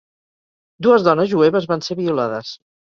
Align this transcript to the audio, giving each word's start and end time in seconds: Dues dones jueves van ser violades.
Dues 0.87 1.05
dones 1.09 1.31
jueves 1.37 1.71
van 1.75 1.87
ser 1.91 2.03
violades. 2.05 2.61